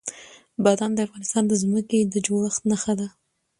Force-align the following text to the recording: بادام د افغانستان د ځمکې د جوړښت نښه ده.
بادام 0.63 0.91
د 0.95 0.99
افغانستان 1.07 1.43
د 1.47 1.53
ځمکې 1.61 1.99
د 2.13 2.15
جوړښت 2.25 2.61
نښه 2.69 2.93
ده. 2.99 3.07